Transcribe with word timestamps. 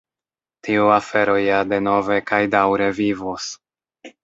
Tiu 0.67 0.87
afero 0.93 1.35
ja 1.43 1.59
denove 1.75 2.19
kaj 2.33 2.41
daŭre 2.57 2.91
vivos. 3.03 3.49